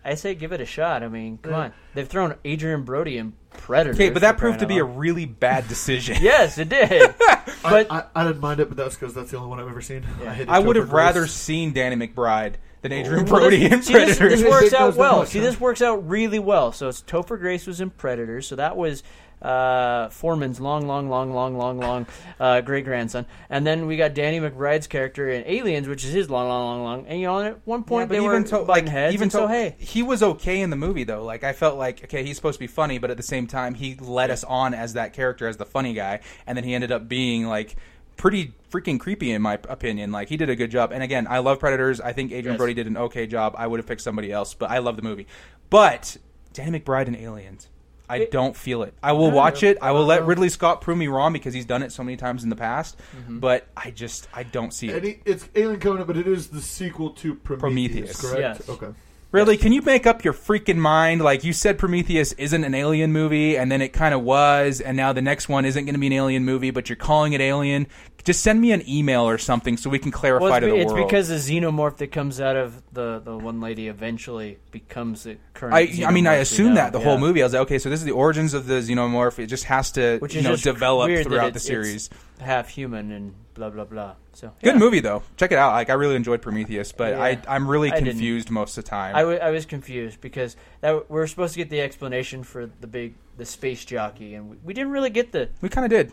[0.04, 1.02] I say give it a shot.
[1.02, 1.72] I mean, come on.
[1.94, 3.94] They've thrown Adrien Brody in Predator.
[3.94, 6.16] Okay, but that proved to be a really bad decision.
[6.20, 7.14] yes, it did.
[7.62, 9.82] but I, I didn't mind it, but that's because that's the only one I've ever
[9.82, 10.06] seen.
[10.22, 13.72] I, hated I would have Topher rather seen Danny McBride than Adrien Well, Brody this,
[13.72, 14.36] in see, this, Predator.
[14.36, 15.26] this works out well.
[15.26, 16.72] See, this works out really well.
[16.72, 19.02] So it's Topher Grace was in Predator, so that was
[19.42, 22.06] uh, Forman's long, long, long, long, long, long
[22.38, 26.28] uh, great grandson, and then we got Danny McBride's character in Aliens, which is his
[26.30, 27.06] long, long, long, long.
[27.06, 29.30] And you know, at one Yeah, point but they were even to, like heads, even
[29.30, 31.24] so hey, he was okay in the movie though.
[31.24, 33.74] Like I felt like okay, he's supposed to be funny, but at the same time,
[33.74, 36.92] he led us on as that character, as the funny guy, and then he ended
[36.92, 37.76] up being like
[38.18, 40.12] pretty freaking creepy in my opinion.
[40.12, 40.92] Like he did a good job.
[40.92, 42.02] And again, I love Predators.
[42.02, 42.58] I think Adrien Yes.
[42.58, 43.54] Brody did an okay job.
[43.56, 45.26] I would have picked somebody else, but I love the movie.
[45.70, 46.18] But
[46.52, 47.69] Danny McBride and Aliens.
[48.10, 48.92] I It- don't feel it.
[49.02, 49.78] I will watch it.
[49.80, 52.42] I will let Ridley Scott prove me wrong because he's done it so many times
[52.42, 52.98] in the past.
[53.16, 53.38] Mm-hmm.
[53.38, 55.04] But I just I don't see it.
[55.04, 58.20] He- it's Alien Covenant, but it is the sequel to Prometheus, Prometheus.
[58.20, 58.40] correct?
[58.60, 58.68] Yes.
[58.68, 58.88] Okay.
[59.32, 59.56] Really?
[59.56, 61.20] Can you make up your freaking mind?
[61.20, 64.96] Like you said, Prometheus isn't an alien movie, and then it kind of was, and
[64.96, 67.40] now the next one isn't going to be an alien movie, but you're calling it
[67.40, 67.86] Alien.
[68.24, 70.76] Just send me an email or something so we can clarify well, it's, to the
[70.78, 71.06] it's world.
[71.08, 75.74] because the xenomorph that comes out of the, the one lady eventually becomes the current.
[75.74, 76.74] I, I mean, I xenomorph we assume know.
[76.76, 77.42] that the whole movie.
[77.42, 79.38] I was like, okay, so this is the origins of the xenomorph.
[79.38, 82.10] It just has to, which you is know, just develop throughout the series.
[82.40, 84.14] half human and blah blah blah.
[84.32, 84.78] So Good yeah.
[84.78, 85.22] movie though.
[85.36, 85.72] Check it out.
[85.72, 87.22] Like I really enjoyed Prometheus, but Yeah.
[87.22, 89.14] I, I'm really confused most of the time.
[89.16, 92.70] I, w- I was confused because that we are supposed to get the explanation for
[92.80, 95.90] the big the space jockey, and we, we didn't really get the we kind of
[95.90, 96.12] did.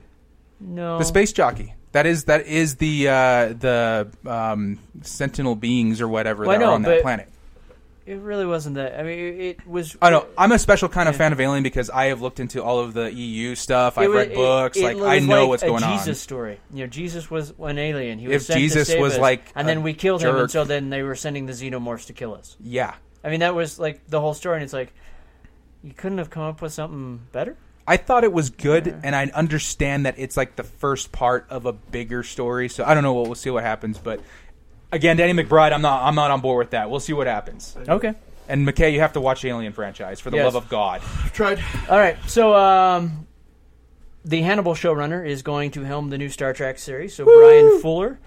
[0.60, 1.74] no The space jockey.
[1.98, 3.14] That is that is the uh,
[3.54, 7.28] the um, sentinel beings or whatever Well, that are on that planet.
[8.06, 9.00] it really wasn't that.
[9.00, 9.98] I mean, it, was.
[10.00, 12.62] I know I'm a special kind of fan of Alien because I have looked into
[12.64, 13.98] all of the EU stuff.
[13.98, 14.78] it I've was- read books.
[14.78, 16.14] it- it like I know like what's a going Jesus on.
[16.14, 16.60] story.
[16.72, 18.20] You know, Jesus was an alien.
[18.20, 20.52] He was If sent to save was us, like and then we killed him, and
[20.52, 22.56] so then they were sending the xenomorphs to kill us.
[22.60, 24.94] Yeah, I mean, that was like the whole story, and it's like
[25.82, 27.58] you couldn't have come up with something better.
[27.88, 31.66] I thought it was good, and I understand that it's like the first part of
[31.66, 32.68] a bigger story.
[32.68, 33.14] So I don't know.
[33.14, 33.98] We'll, we'll see what happens.
[33.98, 34.20] But
[34.92, 36.04] again, Danny McBride, I'm not.
[36.04, 36.90] I'm not on board with that.
[36.90, 37.78] We'll see what happens.
[37.88, 38.14] Okay.
[38.50, 40.46] And McKay, you have to watch Alien franchise for the Yes.
[40.54, 41.02] love of God.
[41.02, 41.60] I've tried.
[41.90, 43.28] All right, so um,
[44.24, 47.14] the Hannibal showrunner is going to helm the new Star Trek series.
[47.14, 48.20] So Bryan Fuller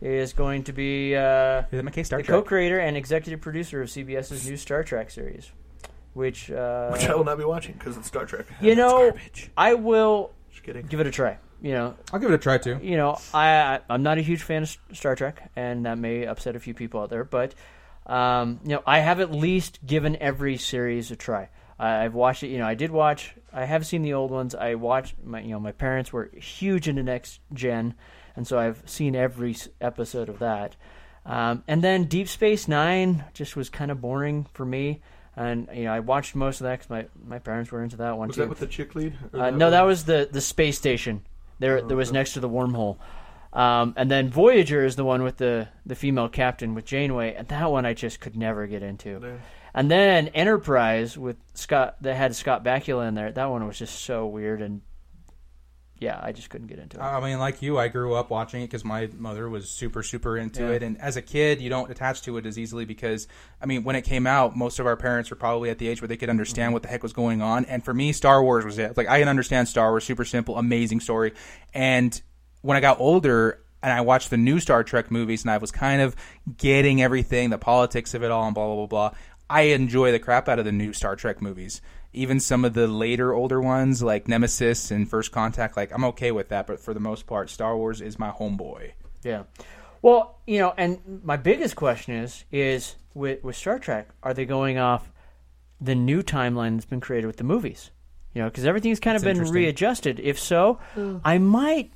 [0.00, 2.38] is going to be uh, Is McKay Star the Trek?
[2.40, 5.52] co-creator and executive producer of CBS's new Star Trek series,
[6.14, 8.46] which, uh, Which I will not be watching because it's Star Trek.
[8.60, 9.12] you know.
[9.56, 10.86] I will Just kidding.
[10.86, 11.38] give it a try.
[11.62, 12.78] You know, I'll give it a try too.
[12.82, 16.24] you know, I I- I'm not a huge fan of Star Trek, and that may
[16.26, 17.54] upset a few people out there, but
[18.06, 21.50] um, you know, I have at least given every series a try.
[21.78, 22.48] I, I've watched it.
[22.48, 23.34] You know, I did watch.
[23.52, 24.54] I have seen the old ones.
[24.54, 25.16] I watched.
[25.22, 27.94] My you know, my parents were huge into next gen,
[28.36, 30.76] and so I've seen every episode of that.
[31.26, 35.02] Um, and then Deep Space Nine just was kind of boring for me.
[35.36, 38.18] And you know, I watched most of that because my, my parents were into that
[38.18, 38.42] one Was too.
[38.42, 39.14] Was that with the chick lead?
[39.32, 41.22] Uh, no, that was the the space station.
[41.58, 42.96] There, there was next to the wormhole.
[43.52, 47.48] Um, and then Voyager is the one with the the female captain with Janeway, and
[47.48, 49.20] that one I just could never get into.
[49.22, 49.36] Yeah.
[49.74, 53.30] And then Enterprise with Scott that had Scott Bakula in there.
[53.32, 54.82] That one was just so weird, and
[56.00, 57.02] yeah, I just couldn't get into it.
[57.02, 60.36] I mean, like you, I grew up watching it because my mother was super, super
[60.38, 60.70] into Yeah.
[60.70, 60.82] it.
[60.82, 63.28] And as a kid, you don't attach to it as easily because,
[63.60, 66.00] I mean, when it came out, most of our parents were probably at the age
[66.00, 66.72] where they could understand Mm-hmm.
[66.72, 67.66] what the heck was going on.
[67.66, 68.96] And for me, Star Wars was it.
[68.96, 71.32] Like, I can understand Star Wars, super simple, amazing story.
[71.74, 72.20] And
[72.62, 75.70] when I got older, and I watched the new Star Trek movies, and I was
[75.70, 76.14] kind of
[76.58, 79.18] getting everything, the politics of it all, and blah blah blah blah.
[79.48, 81.80] I enjoy the crap out of the new Star Trek movies.
[82.12, 86.32] Even some of the later, older ones like Nemesis and First Contact, like I'm okay
[86.32, 86.66] with that.
[86.66, 88.92] But for the most part, Star Wars is my homeboy.
[89.22, 89.44] Yeah.
[90.02, 94.44] Well, you know, and my biggest question is is with with Star Trek, are they
[94.44, 95.12] going off
[95.80, 97.90] the new timeline that's been created with the movies?
[98.34, 100.20] You know, because everything's kind of That's been readjusted.
[100.20, 101.20] If so, mm.
[101.24, 101.92] I might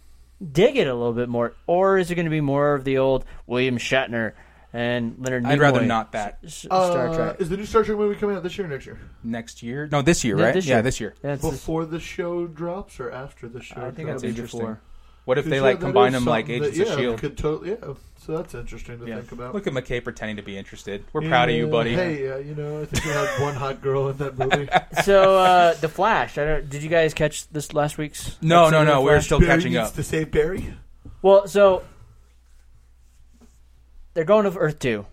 [0.53, 1.55] dig it a little bit more.
[1.67, 4.33] Or is it going to be more of the old William Shatner
[4.75, 5.47] and Leonard?
[5.47, 6.39] I'd rather not that.
[6.45, 7.37] s- Uh, Star Trek.
[7.41, 8.99] Is the new Star Trek movie coming out this year or next year?
[9.23, 9.89] Next year?
[9.91, 10.55] No, this year, Yeah, right?
[10.55, 10.83] this Yeah, year.
[10.83, 11.15] this year.
[11.25, 13.77] Yeah, it's this- Before the show drops or after the show?
[13.81, 14.23] I think drops?
[14.23, 14.61] that'll interesting.
[14.61, 14.81] before.
[15.27, 17.19] What if they like that combine them like something Agents that, of yeah, Shield?
[17.19, 17.95] Could totally, yeah.
[18.27, 19.17] So that's interesting to Yeah.
[19.21, 19.55] think about.
[19.55, 21.03] Look at McKay pretending to be interested.
[21.15, 21.95] We're proud of you, Yeah, buddy.
[21.95, 24.69] Hey, uh, you know, I think we had one hot girl in that movie.
[25.03, 26.37] so uh, the Flash.
[26.37, 26.69] I don't.
[26.69, 28.37] Did you guys catch this last week's?
[28.43, 29.01] No, episode no, of The no.
[29.03, 29.25] We're Flash?
[29.25, 29.95] still Barry catching needs up.
[29.95, 30.75] to save Barry.
[31.23, 31.83] Well, so
[34.15, 35.07] they're going to Earth two,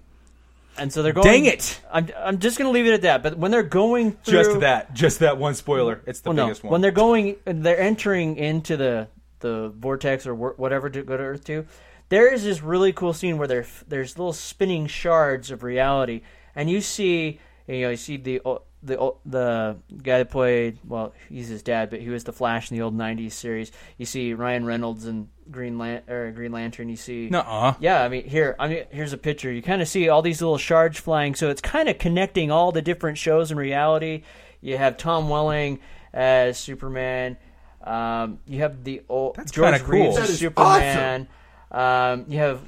[0.78, 1.28] and so they're going.
[1.28, 1.82] Dang it!
[1.92, 3.24] I'm I'm just going to leave it at that.
[3.24, 4.94] But when they're going through, Just that.
[4.94, 6.02] Just that one spoiler.
[6.06, 6.72] It's the well, no, biggest one.
[6.72, 9.08] when they're going, they're entering into the
[9.40, 11.66] the vortex or whatever to go to Earth two.
[12.10, 16.22] There is this really cool scene where there there's little spinning shards of reality,
[16.56, 18.42] and you see you know you see the
[18.84, 22.78] the the guy that played well he's his dad, but he was the Flash in
[22.78, 23.72] the old '90s series.
[23.98, 26.90] You see Ryan Reynolds and Green Lan- or Green Lantern.
[26.90, 27.76] You see Nuh-uh.
[27.80, 29.52] yeah, I mean, here, I mean, here's a picture.
[29.52, 32.72] You kind of see all these little shards flying, so it's kind of connecting all
[32.72, 34.24] the different shows in reality.
[34.62, 35.80] You have Tom Welling
[36.14, 37.38] as Superman.
[37.84, 39.90] Um, you have the old That's George cool.
[39.90, 41.28] Reeves as is Superman.
[41.72, 42.62] Um, you have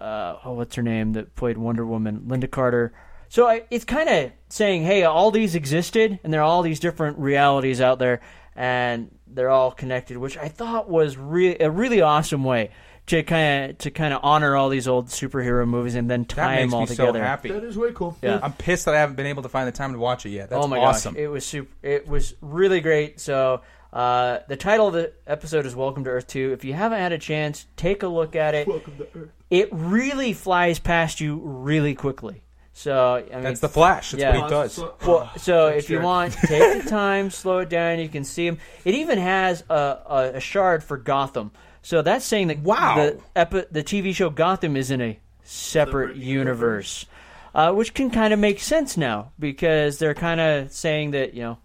[0.00, 2.92] uh, oh, what's her name that played Wonder Woman, Lynda Carter.
[3.28, 6.80] So I, it's kind of saying, hey, all these existed, and there are all these
[6.80, 8.20] different realities out there,
[8.54, 12.70] and they're all connected, which I thought was re- a really awesome way
[13.06, 16.56] to kind of to kind of honor all these old superhero movies and then tie
[16.56, 17.18] makes them all me together.
[17.20, 17.50] so happy.
[17.50, 18.16] That is way cool.
[18.20, 18.40] Yeah.
[18.42, 20.50] I'm pissed that I haven't been able to find the time to watch it yet.
[20.50, 21.14] That's oh my awesome.
[21.14, 21.70] gosh, it was super.
[21.82, 23.20] It was really great.
[23.20, 23.62] So
[23.92, 26.52] uh, the title of the episode is "Welcome to Earth 2.
[26.52, 28.66] If you haven't had a chance, take a look at it.
[28.66, 29.30] Welcome to Earth.
[29.50, 32.42] It really flies past you really quickly.
[32.78, 34.10] So I mean, That's the Flash.
[34.10, 34.36] That's Yeah.
[34.38, 34.72] what he does.
[34.74, 36.04] So- Well, oh, so thanks, if you Jared.
[36.04, 37.98] want, take the time, slow it down.
[38.00, 38.58] You can see them.
[38.84, 41.52] It even has a, a, a shard for Gotham.
[41.80, 42.96] So that's saying that Wow.
[42.96, 47.06] the epi- the TV show Gotham is in a separate, Separate universe,
[47.54, 51.42] uh, which can kind of make sense now because they're kind of saying that you
[51.44, 51.58] know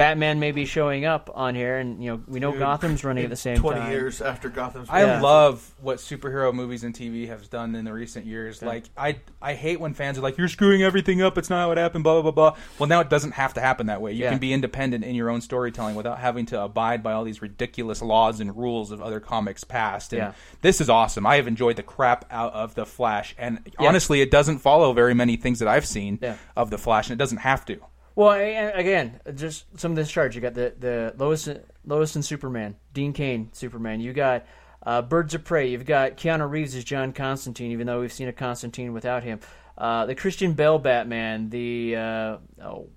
[0.00, 3.24] Batman may be showing up on here, and you know we know Dude, Gotham's running
[3.24, 3.90] at the same 20 time.
[3.92, 4.88] years after Gotham's.
[4.88, 5.20] I Yeah.
[5.20, 8.62] love what superhero movies and TV have done in the recent years.
[8.62, 11.36] Like I, I hate when fans are like, "You're screwing everything up.
[11.36, 12.58] It's not how it happened." Blah blah blah blah.
[12.78, 14.12] Well, now it doesn't have to happen that way.
[14.12, 14.30] You Yeah.
[14.30, 18.00] can be independent in your own storytelling without having to abide by all these ridiculous
[18.00, 20.14] laws and rules of other comics past.
[20.14, 20.32] And Yeah.
[20.62, 21.26] this is awesome.
[21.26, 25.12] I have enjoyed the crap out of the Flash, and honestly, it doesn't follow very
[25.12, 26.36] many things that I've seen Yeah.
[26.56, 27.76] of the Flash, and it doesn't have to.
[28.14, 30.34] Well, again, just some of this charts.
[30.34, 31.48] You got the the Lois
[31.84, 34.00] Lois and Superman, Dean Cain Superman.
[34.00, 34.46] You got
[34.82, 35.68] uh, Birds of Prey.
[35.68, 39.40] You've got Keanu Reeves as John Constantine, even though we've seen a Constantine without him.
[39.76, 42.88] Uh, the Christian Bale Batman, the uh, oh,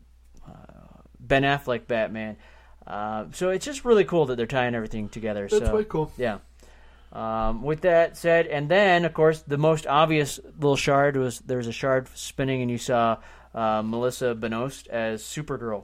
[0.48, 2.38] uh, Ben Affleck Batman.
[2.86, 5.48] Uh, so it's just really cool that they're tying everything together.
[5.50, 6.12] That's so way cool.
[6.18, 6.40] yeah.
[7.14, 11.58] Um, with that said, and then of course the most obvious little shard was there
[11.58, 13.18] was a shard spinning, and you saw
[13.54, 15.84] uh, Melissa Benoist as Supergirl.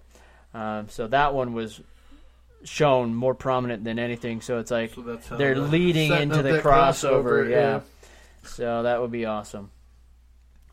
[0.53, 1.79] Um, so that one was
[2.63, 4.41] shown more prominent than anything.
[4.41, 6.63] So it's like So they're the- leading into the crossover.
[6.63, 7.57] crossover, yeah.
[7.57, 7.79] yeah.
[8.43, 9.69] So that would be awesome.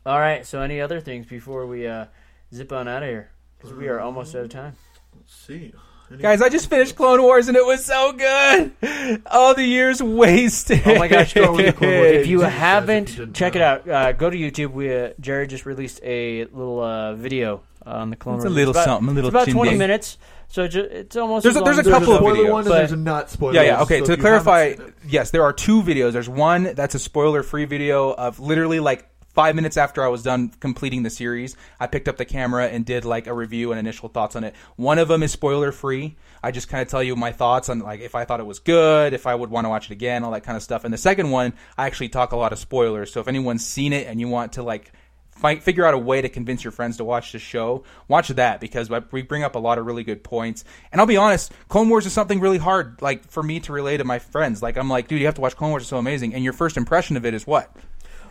[0.05, 0.45] All right.
[0.45, 2.05] So any other things before we uh,
[2.53, 3.29] zip on out of here?
[3.57, 4.75] Because we are almost out of time.
[5.15, 5.73] Let's see.
[6.11, 9.21] Any- Guys, I just finished Clone Wars and it was so good.
[9.29, 10.81] All the years wasted.
[10.85, 11.33] Oh my gosh!
[11.33, 12.11] Go with the Clone Wars.
[12.11, 13.87] if you Jesus, haven't, you didn't check it out.
[13.89, 14.71] Uh, go to YouTube.
[14.71, 18.55] We uh, Jared just released a little uh, video on the Clone It's a Wars.
[18.55, 19.79] little about, something, a little It's about twenty shindig.
[19.79, 20.17] minutes,
[20.47, 21.43] so ju- it's almost.
[21.43, 22.51] There's as a- there's long a as- couple of spoiler videos.
[22.51, 23.53] one and But- there's a not spoiler.
[23.55, 23.73] Yeah, yeah.
[23.73, 23.81] one.
[23.83, 26.13] Okay, So to if you haven't clarify, seen it- yes, there are two videos.
[26.13, 30.49] There's one that's a spoiler-free video of literally like five minutes after I was done
[30.59, 31.55] completing the series.
[31.79, 34.55] I picked up the camera and did like a review and initial thoughts on it.
[34.77, 36.15] One of them is spoiler-free.
[36.41, 38.57] I just kind of tell you my thoughts on like if I thought it was
[38.57, 40.85] good, if I would want to watch it again, all that kind of stuff.
[40.85, 43.13] And the second one, I actually talk a lot of spoilers.
[43.13, 44.91] So if anyone's seen it and you want to like
[45.29, 48.59] fight, figure out a way to convince your friends to watch the show, watch that
[48.59, 50.63] because we bring up a lot of really good points.
[50.91, 53.97] And I'll be honest, Clone Wars is something really hard, like for me to relay
[53.97, 54.63] to my friends.
[54.63, 56.33] Like I'm like, dude, you have to watch Clone Wars; it's so amazing.
[56.33, 57.71] And your first impression of it is what?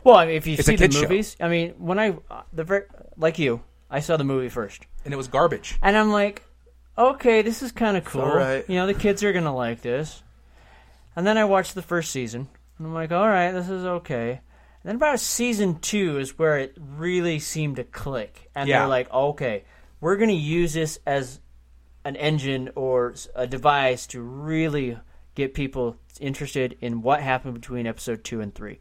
[0.06, 1.02] Well, I mean, if you It's a see the kid's show.
[1.02, 2.14] movies, I mean, when I
[2.52, 5.76] the ver- like you, I saw the movie first, And it was garbage.
[5.82, 6.44] and I'm like,
[6.96, 8.22] okay, this is kind of cool.
[8.22, 8.64] alright.
[8.70, 10.22] You know, the kids are gonna like this.
[11.16, 12.46] And then I watched the first season,
[12.78, 14.30] and I'm like, all right, this is okay.
[14.30, 18.78] And then about season two is where it really seemed to click, and Yeah.
[18.80, 19.64] they're like, okay,
[20.00, 21.40] we're gonna use this as
[22.04, 24.98] an engine or s- a device to really
[25.34, 28.78] get people interested in what happened between episode two and three.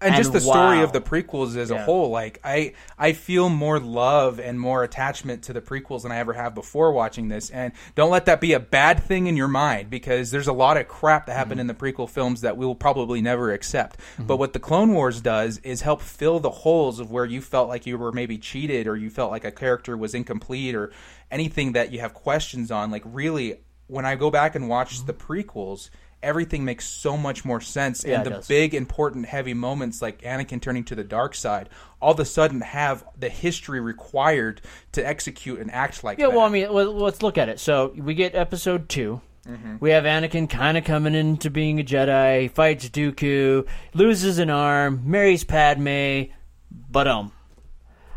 [0.00, 3.78] And, just the story of the prequels as a whole like i i feel more
[3.78, 7.50] love and more attachment to the prequels than i ever have before watching this.
[7.50, 10.76] And don't let that be a bad thing in your mind because there's a lot
[10.76, 11.60] of crap that happened mm-hmm.
[11.60, 13.98] in the prequel films that we will probably never accept.
[13.98, 14.26] Mm-hmm.
[14.26, 17.68] But what the clone wars does is help fill the holes of where you felt
[17.68, 20.92] like you were maybe cheated or you felt like a character was incomplete or
[21.30, 22.90] anything that you have questions on.
[22.90, 25.06] Like really when i go back and watch mm-hmm.
[25.06, 25.88] the prequels
[26.22, 30.60] everything makes so much more sense Yeah, and the big important heavy moments like Anakin
[30.60, 31.68] turning to the dark side
[32.00, 34.60] all of a sudden have the history required
[34.92, 36.36] to execute and act like Yeah, that.
[36.36, 37.58] well, I mean, well, let's look at it.
[37.60, 39.76] So we get episode 2 Mm-hmm.
[39.80, 42.42] We have Anakin kind of coming into being a Jedi.
[42.42, 46.24] He fights Dooku, loses an arm, marries Padme,
[46.70, 47.32] but um,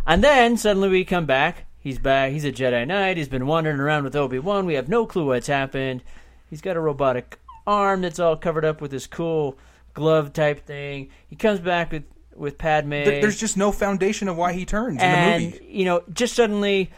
[0.05, 1.67] and then suddenly we come back.
[1.79, 2.33] He's back.
[2.33, 3.15] He's a Jedi Knight.
[3.15, 4.65] He's been wandering around with Obi Wan.
[4.65, 6.03] We have no clue what's happened.
[6.49, 9.57] He's got a robotic arm that's all covered up with this cool
[9.93, 11.09] glove type thing.
[11.27, 12.03] He comes back with
[12.35, 12.91] with Padme.
[12.91, 16.33] There's just no foundation of why he turns and in the movie you know, just
[16.35, 16.89] suddenly,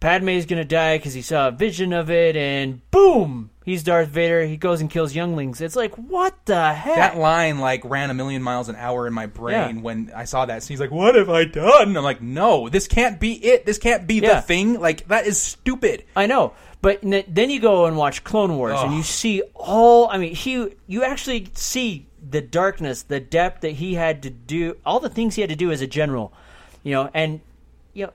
[0.00, 4.08] Padme is gonna die because he saw a vision of it, and boom, he's Darth
[4.08, 4.44] Vader.
[4.44, 5.62] He goes and kills younglings.
[5.62, 6.96] It's like, what the heck?
[6.96, 9.82] that line like ran a million miles an hour in my brain Yeah.
[9.82, 10.62] when I saw that.
[10.62, 13.64] So he's like, "What have I done?" I'm like, "No, this can't be it.
[13.64, 14.34] This can't be Yeah.
[14.34, 14.78] the thing.
[14.78, 16.52] Like that is stupid." I know,
[16.84, 20.08] but n- then you go and watch Clone Wars, and you see all.
[20.08, 24.76] I mean, he you actually see the darkness, the depth that he had to do,
[24.86, 26.32] all the things he had to do as a general,
[26.82, 27.40] you know, and
[27.94, 28.12] you know,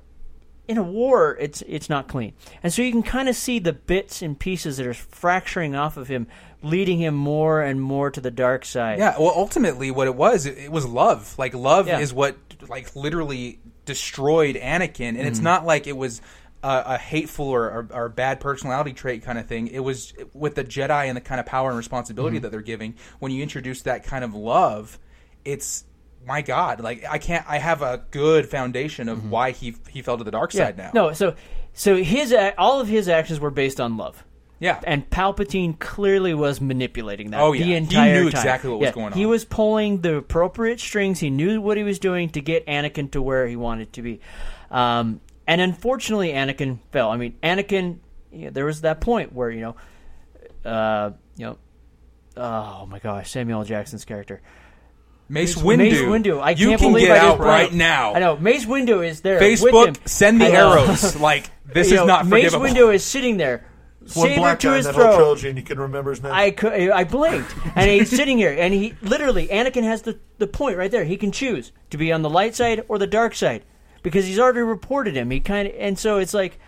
[0.68, 3.74] in a war, it's it's not clean, and so you can kind of see the
[3.74, 6.28] bits and pieces that are fracturing off of him,
[6.62, 9.00] leading him more and more to the dark side.
[9.00, 11.36] Yeah, well, ultimately, what it was, it, it was love.
[11.40, 12.00] Like love Yeah.
[12.00, 15.28] is what like literally destroyed Anakin, and Mm-hmm.
[15.28, 16.22] it's not like it was
[16.64, 19.68] a, a hateful or, or, or bad personality trait kind of thing.
[19.68, 22.44] It was with the Jedi and the kind of power and responsibility Mm-hmm.
[22.44, 22.96] that they're giving.
[23.20, 25.00] When you introduce that kind of love,
[25.46, 25.86] it's
[26.28, 26.82] my God.
[26.82, 27.46] Like I can't.
[27.48, 30.58] I have a good foundation of why he he fell to the dark Mm-hmm.
[30.60, 30.66] Yeah.
[30.66, 30.92] side now.
[30.94, 31.36] No, so
[31.74, 34.24] so his all of his actions were based on love.
[34.62, 34.82] Yeah.
[34.84, 37.60] And Palpatine clearly was manipulating that Oh, yeah.
[37.66, 37.80] the He
[38.12, 38.28] knew time.
[38.28, 41.22] exactly what was Yeah, going He was pulling the appropriate strings.
[41.22, 44.20] He knew what he was doing to get Anakin to where he wanted to be.
[44.70, 47.10] Um, and unfortunately, Anakin fell.
[47.10, 47.98] I mean, Anakin
[48.32, 51.58] you know, there was that point where you know, uh, you know,
[52.38, 54.42] oh my gosh, Samuel Jackson's character.
[55.28, 56.08] Mace Mace Windu.
[56.24, 56.42] Windu.
[56.42, 58.14] I you can't can believe get I just out brought- right now.
[58.14, 59.40] I know Mace Windu is there.
[59.40, 59.96] with him.
[59.96, 61.16] Facebook, send the arrows.
[61.20, 62.66] like this You is know, not Mace forgivable.
[62.90, 63.66] Windu is sitting there,
[64.16, 66.32] One black to guy in his that whole trilogy, and you can remember his name.
[66.34, 70.48] I could, I blinked, and he's sitting here, and he literally Anakin has the the
[70.48, 71.04] point right there.
[71.06, 73.64] He can choose to be on the light side or the dark side
[74.04, 75.30] because he's already reported him.
[75.32, 76.60] He kind of, and so it's like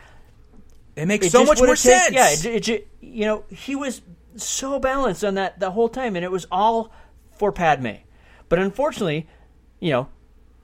[0.96, 2.14] it makes it so much more take- sense.
[2.14, 4.02] Yeah, it, it, you know, he was
[4.36, 6.92] so balanced on that the whole time, and it was all
[7.38, 7.96] for Padme.
[8.50, 9.28] But unfortunately,
[9.80, 10.10] you know,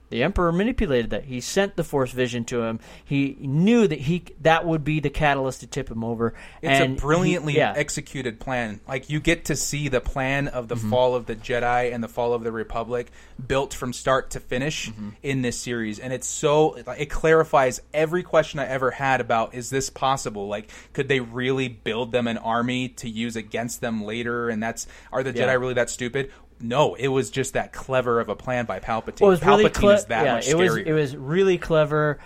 [0.10, 1.26] the Emperor manipulated that.
[1.26, 2.80] He sent the Force vision to him.
[3.04, 6.34] He knew that he that would be the catalyst to tip him over.
[6.62, 7.74] It's and a he- brilliantly yeah.
[7.76, 8.80] executed plan.
[8.88, 10.90] Like you get to see the plan of the Mm-hmm.
[10.90, 13.12] fall of the Jedi and the fall of the Republic
[13.46, 15.10] built from start to finish Mm-hmm.
[15.24, 19.70] in this series, and it's so it clarifies every question I ever had about is
[19.70, 20.48] this possible?
[20.48, 24.50] Like, could they really build them an army to use against them later?
[24.50, 25.48] And that's are the Yeah.
[25.48, 26.32] Jedi really that stupid?
[26.60, 29.22] No, it was just that clever of a plan by Palpatine.
[29.22, 30.86] Well, it was Palpatine really cle- is that yeah, much it was scarier.
[30.86, 32.20] it was really clever.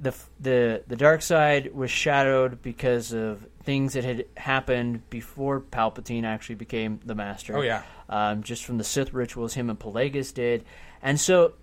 [0.00, 6.24] The the the dark side was shadowed because of things that had happened before Palpatine
[6.24, 7.56] actually became the master.
[7.56, 7.82] Oh, yeah.
[8.08, 10.64] um, just from the Sith rituals him and Plagueis did,
[11.02, 11.54] and so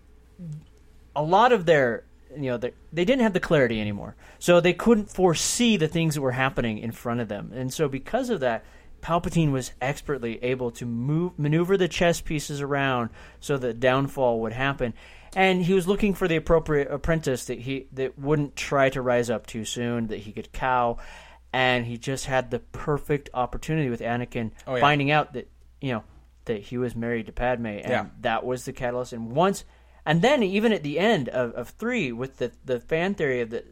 [1.16, 2.04] a lot of their
[2.36, 6.16] you know their, they didn't have the clarity anymore, so they couldn't foresee the things
[6.16, 8.64] that were happening in front of them, and so because of that.
[9.06, 14.54] Palpatine was expertly able to move, maneuver the chess pieces around so that downfall would
[14.54, 14.96] happen,
[15.36, 19.30] and he was looking for the appropriate apprentice that he that wouldn't try to rise
[19.30, 20.98] up too soon, that he could cow,
[21.54, 24.82] and he just had the perfect opportunity with Anakin Oh, yeah.
[24.82, 26.04] finding out that you know
[26.46, 28.06] that he was married to Padme, and Yeah.
[28.22, 29.14] that was the catalyst.
[29.14, 29.66] And once,
[30.04, 33.52] and then even at the end of, of three, with the the fan theory of
[33.52, 33.68] that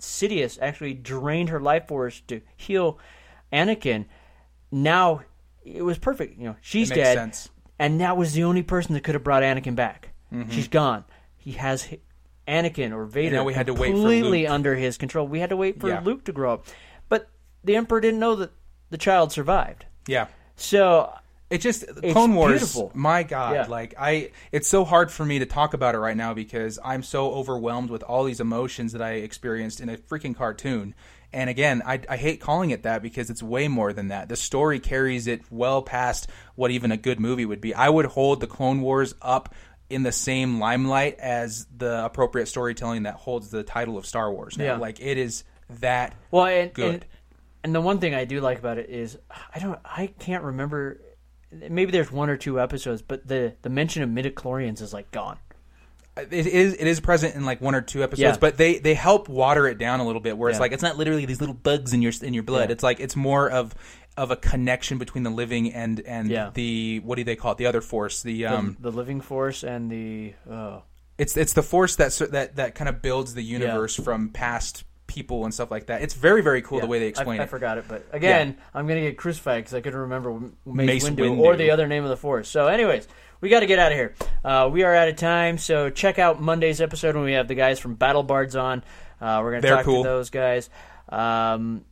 [0.00, 2.98] Sidious actually drained her life force to heal
[3.52, 4.06] Anakin.
[4.70, 5.22] Now
[5.64, 6.38] it was perfect.
[6.38, 7.48] You know, she's dead, sense.
[7.78, 10.10] and that was the only person that could have brought Anakin back.
[10.32, 10.50] Mm-hmm.
[10.50, 11.04] She's gone.
[11.36, 11.88] He has
[12.46, 15.26] Anakin or Vader now we had to wait completely under his control.
[15.26, 16.00] We had to wait for Yeah.
[16.02, 16.66] Luke to grow up,
[17.08, 17.28] but
[17.64, 18.50] the Emperor didn't know that
[18.90, 19.84] the child survived.
[20.06, 20.26] yeah.
[20.56, 21.12] So
[21.50, 22.52] It just It's Clone Wars.
[22.52, 22.90] beautiful.
[22.94, 23.66] My God, Yeah.
[23.68, 27.02] like I, it's so hard for me to talk about it right now because I'm
[27.02, 30.94] so overwhelmed with all these emotions that I experienced in a freaking cartoon.
[31.32, 34.28] And again, I, I hate calling it that because it's way more than that.
[34.28, 37.74] The story carries it well past what even a good movie would be.
[37.74, 39.54] I would hold the Clone Wars up
[39.90, 44.56] in the same limelight as the appropriate storytelling that holds the title of Star Wars
[44.56, 44.64] now.
[44.64, 44.76] Yeah.
[44.76, 45.44] Like it is
[45.80, 46.94] that Well, and, good.
[46.94, 47.04] and
[47.64, 49.18] and the one thing I do like about it is
[49.54, 51.00] I don't I can't remember.
[51.50, 55.38] Maybe there's one or two episodes, but the the mention of midichlorians is like gone.
[56.30, 58.36] It is it is present in like one or two episodes, Yeah.
[58.40, 60.36] but they they help water it down a little bit.
[60.36, 60.62] Where it's Yeah.
[60.62, 62.68] like it's not literally these little bugs in your in your blood.
[62.68, 62.72] Yeah.
[62.72, 63.74] It's like it's more of
[64.16, 66.50] of a connection between the living and and Yeah.
[66.52, 67.58] the what do they call it?
[67.58, 68.22] The other force.
[68.22, 70.82] The The, um, the living force and the oh
[71.18, 75.44] it's it's the force that that that kind of builds the universe from past people
[75.44, 76.02] and stuff like that.
[76.02, 77.46] It's very very cool the way they explain I, it.
[77.46, 80.86] I forgot it, but again, I'm gonna get crucified because I couldn't remember M- Mace,
[80.86, 81.38] Mace Windu, Windu.
[81.38, 82.48] or the other name of the Force.
[82.48, 83.08] So, anyways,
[83.40, 84.14] we got to get out of here.
[84.44, 87.54] Uh, we are out of time, so check out Monday's episode when we have the
[87.54, 88.82] guys from Battle Bards on.
[89.20, 90.02] Uh, we're gonna talk cool.
[90.02, 90.70] to those guys.
[91.08, 91.84] Um,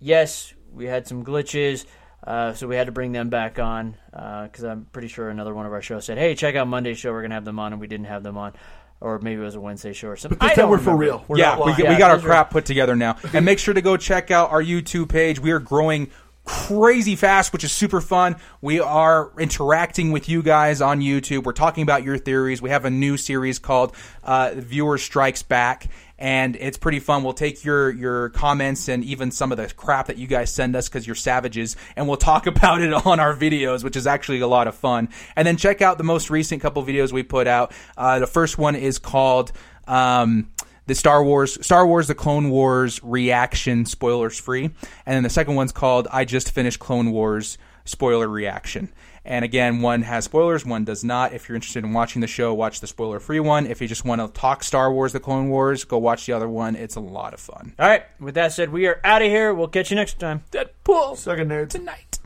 [0.00, 1.86] yes, we had some glitches.
[2.26, 5.66] Uh, so we had to bring them back on because I'm pretty sure another one
[5.66, 7.12] of our shows said, "Hey, check out Monday's show.
[7.12, 8.54] We're gonna have them on," and we didn't have them on,
[9.00, 10.38] or maybe it was a Wednesday show or something.
[10.38, 11.22] But this I time we're for real.
[11.28, 11.88] We're yeah, not we, lying.
[11.88, 13.16] we got our those are- crap put together now.
[13.34, 15.38] and make sure to go check out our YouTube page.
[15.38, 16.10] We are growing
[16.44, 18.36] crazy fast, which is super fun.
[18.60, 21.44] We are interacting with you guys on YouTube.
[21.44, 22.60] We're talking about your theories.
[22.60, 25.88] We have a new series called uh, Viewer Strikes Back.
[26.16, 27.24] And it's pretty fun.
[27.24, 30.76] We'll take your your comments and even some of the crap that you guys send
[30.76, 34.38] us because you're savages, and we'll talk about it on our videos, which is actually
[34.38, 35.08] a lot of fun.
[35.34, 37.72] And then check out the most recent couple videos we put out.
[37.96, 39.50] Uh, the first one is called
[39.88, 40.50] um,
[40.86, 45.54] the Star Wars Star Wars the Clone Wars reaction spoilers free and then the second
[45.54, 48.92] one's called I just finished Clone Wars spoiler reaction
[49.26, 52.52] and again one has spoilers one does not if you're interested in watching the show
[52.54, 55.48] watch the spoiler free one if you just want to talk Star Wars the Clone
[55.50, 58.04] Wars go watch the other one it's a lot of fun All right.
[58.20, 59.52] With that said, we are out of here.
[59.52, 60.44] We'll catch you next time.
[60.50, 61.70] Deadpool Second nerds.
[61.70, 62.18] tonight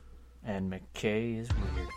[0.45, 1.89] And McKay is weird.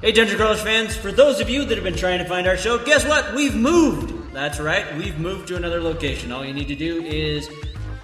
[0.00, 2.56] Hey, Dungeon Crawlers fans, for those of you that have been trying to find our
[2.56, 3.34] show, guess what?
[3.34, 4.32] We've moved!
[4.32, 6.30] That's right, we've moved to another location.
[6.30, 7.50] All you need to do is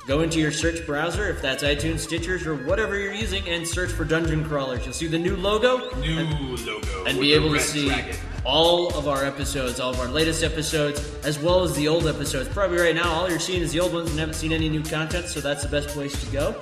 [0.09, 3.93] go into your search browser, if that's iTunes, Stitchers, or whatever you're using, and search
[3.93, 4.85] for Dungeon Crawlers.
[4.85, 5.97] You'll see the new logo.
[6.01, 7.05] New and, logo.
[7.05, 8.17] and be able to see dragon.
[8.45, 12.49] all of our episodes, all of our latest episodes, as well as the old episodes.
[12.49, 14.83] Probably right now, all you're seeing is the old ones and haven't seen any new
[14.83, 16.61] content, so that's the best place to go.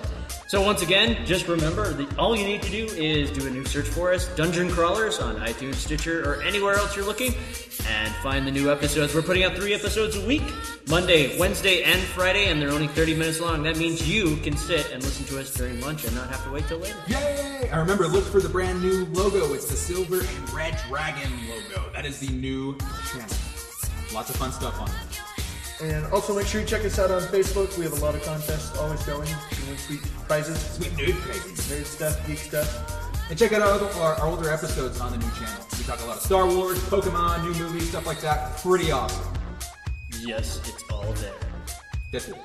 [0.52, 3.64] So once again, just remember that all you need to do is do a new
[3.64, 7.32] search for us, Dungeon Crawlers, on iTunes, Stitcher, or anywhere else you're looking,
[7.88, 9.14] and find the new episodes.
[9.14, 10.42] We're putting out three episodes a week,
[10.90, 13.62] Monday, Wednesday, and Friday, and they're only 30 minutes long.
[13.62, 16.50] That means you can sit and listen to us during lunch and not have to
[16.50, 16.98] wait till later.
[17.06, 17.70] Yay!
[17.70, 19.54] And remember, look for the brand new logo.
[19.54, 21.90] It's the silver and red dragon logo.
[21.94, 22.76] That is the new
[23.10, 23.36] channel.
[24.12, 25.31] Lots of fun stuff on it.
[25.82, 27.76] And also make sure you check us out on Facebook.
[27.76, 29.28] We have a lot of contests always going.
[29.28, 30.60] We win sweet prizes.
[30.76, 31.58] Sweet nerd prizes.
[31.68, 33.28] Nerd stuff, geek stuff.
[33.28, 35.66] And check out our, our, our older episodes on the new channel.
[35.76, 38.58] We talk a lot of Star Wars, Pokemon, new movies, stuff like that.
[38.58, 39.26] Pretty awesome.
[40.20, 41.34] Yes, it's all there.
[42.12, 42.36] That's it.